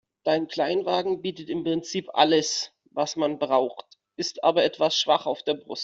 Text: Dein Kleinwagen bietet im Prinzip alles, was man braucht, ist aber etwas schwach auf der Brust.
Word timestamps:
Dein 0.25 0.47
Kleinwagen 0.47 1.21
bietet 1.21 1.49
im 1.51 1.63
Prinzip 1.63 2.09
alles, 2.15 2.71
was 2.89 3.15
man 3.17 3.37
braucht, 3.37 3.85
ist 4.17 4.43
aber 4.43 4.63
etwas 4.63 4.97
schwach 4.99 5.27
auf 5.27 5.43
der 5.43 5.53
Brust. 5.53 5.79